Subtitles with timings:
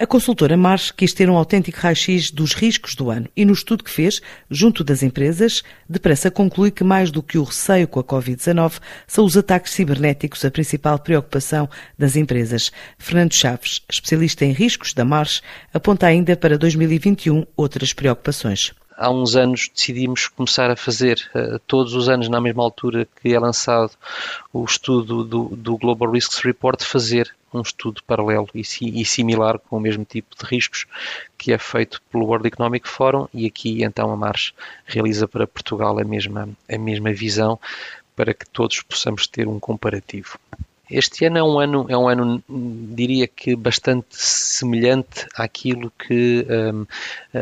[0.00, 3.82] A consultora Mars quis ter um autêntico raio-x dos riscos do ano e no estudo
[3.82, 8.04] que fez, junto das empresas, depressa conclui que mais do que o receio com a
[8.04, 12.70] Covid-19, são os ataques cibernéticos a principal preocupação das empresas.
[12.96, 15.42] Fernando Chaves, especialista em riscos da Mars,
[15.74, 21.94] aponta ainda para 2021 outras preocupações há uns anos decidimos começar a fazer, uh, todos
[21.94, 23.92] os anos, na mesma altura que é lançado
[24.52, 29.76] o estudo do, do Global Risks Report, fazer um estudo paralelo e, e, similar com
[29.76, 30.86] o mesmo tipo de riscos
[31.38, 34.52] que é feito pelo World Economic Forum e aqui então a March
[34.84, 37.58] realiza para Portugal a mesma, a mesma visão
[38.14, 40.38] para que todos possamos ter um comparativo.
[40.90, 46.86] Este ano é um ano, é um ano, diria que bastante semelhante àquilo que um,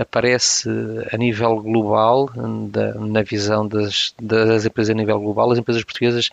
[0.00, 0.68] aparece
[1.12, 2.30] a nível global,
[2.68, 5.52] da, na visão das, das empresas a nível global.
[5.52, 6.30] As empresas portuguesas,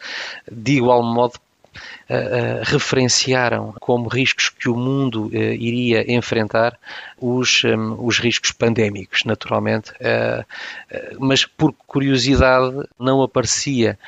[0.52, 1.40] de igual modo,
[2.08, 6.80] Uh, uh, referenciaram como riscos que o mundo uh, iria enfrentar
[7.20, 9.92] os, um, os riscos pandémicos, naturalmente,
[11.20, 14.00] mas por curiosidade não aparecia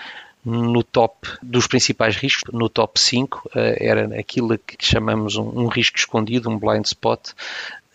[0.47, 5.97] no top dos principais riscos, no top 5, era aquilo que chamamos um, um risco
[5.97, 7.31] escondido, um blind spot,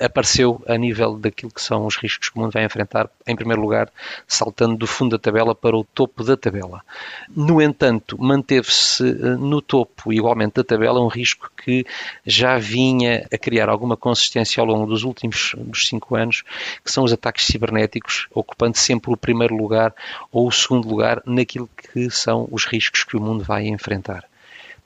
[0.03, 3.63] apareceu a nível daquilo que são os riscos que o mundo vai enfrentar, em primeiro
[3.63, 3.91] lugar,
[4.27, 6.83] saltando do fundo da tabela para o topo da tabela.
[7.35, 11.87] No entanto, manteve-se eh, no topo, igualmente, da tabela, um risco que
[12.27, 16.43] já vinha a criar alguma consistência ao longo dos últimos dos cinco anos,
[16.85, 19.95] que são os ataques cibernéticos, ocupando sempre o primeiro lugar
[20.31, 24.32] ou o segundo lugar naquilo que são os riscos que o mundo vai enfrentar.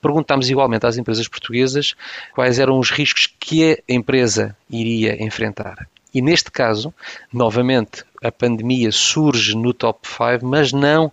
[0.01, 1.95] Perguntámos igualmente às empresas portuguesas
[2.35, 5.89] quais eram os riscos que a empresa iria enfrentar.
[6.15, 6.95] E neste caso,
[7.33, 11.13] novamente, a pandemia surge no top 5, mas não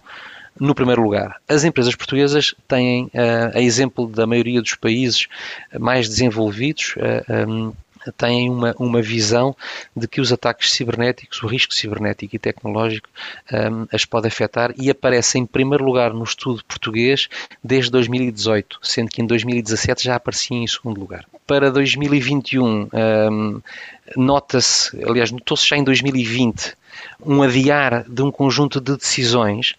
[0.60, 1.38] no primeiro lugar.
[1.48, 3.10] As empresas portuguesas têm,
[3.54, 5.28] a exemplo da maioria dos países
[5.80, 6.96] mais desenvolvidos,
[8.12, 9.56] têm uma, uma visão
[9.96, 13.10] de que os ataques cibernéticos, o risco cibernético e tecnológico,
[13.52, 17.30] um, as pode afetar e aparece em primeiro lugar no estudo português
[17.64, 21.26] desde 2018, sendo que em 2017 já aparecia em segundo lugar.
[21.46, 23.62] Para 2021, um,
[24.16, 26.76] nota-se, aliás, notou-se já em 2020,
[27.26, 29.76] um adiar de um conjunto de decisões.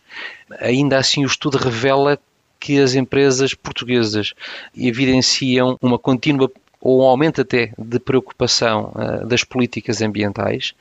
[0.61, 2.19] Ainda assim, o estudo revela
[2.65, 4.33] que as empresas portuguesas
[4.75, 6.51] evidenciam uma contínua
[6.85, 10.75] ou um aumento até de preocupação uh, das políticas ambientais.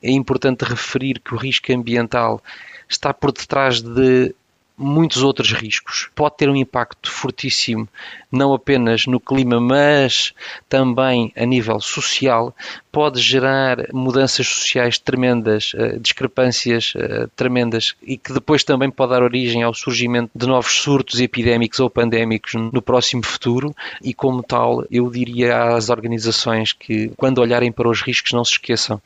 [0.00, 2.40] É importante referir que o risco ambiental
[2.88, 4.34] está por detrás de
[4.78, 6.08] muitos outros riscos.
[6.14, 7.88] Pode ter um impacto fortíssimo,
[8.30, 10.32] não apenas no clima, mas
[10.68, 12.54] também a nível social.
[12.92, 19.22] Pode gerar mudanças sociais tremendas, eh, discrepâncias eh, tremendas e que depois também pode dar
[19.22, 23.74] origem ao surgimento de novos surtos epidémicos ou pandémicos no próximo futuro.
[24.02, 28.52] E, como tal, eu diria às organizações que, quando olharem para os riscos, não se
[28.52, 29.00] esqueçam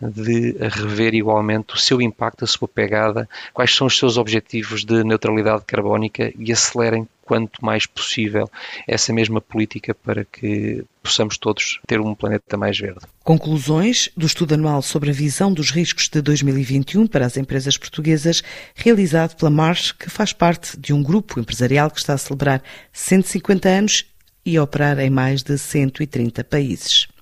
[0.00, 5.04] de rever igualmente o seu impacto, a sua pegada, quais são os seus objetivos de
[5.04, 8.50] neutralidade carbónica e acelerem quanto mais possível
[8.88, 13.06] essa mesma política para que possamos todos ter um planeta mais verde.
[13.22, 18.42] Conclusões do estudo anual sobre a visão dos riscos de 2021 para as empresas portuguesas,
[18.74, 22.62] realizado pela Marsh, que faz parte de um grupo empresarial que está a celebrar
[22.92, 24.06] 150 anos
[24.44, 27.06] e a operar em mais de 130 países.